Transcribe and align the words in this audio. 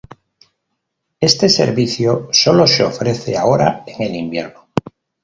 Este 1.19 1.47
servicio 1.47 2.27
sólo 2.31 2.65
se 2.65 2.83
ofrece 2.83 3.37
ahora 3.37 3.83
en 3.85 4.01
el 4.01 4.15
invierno. 4.15 4.67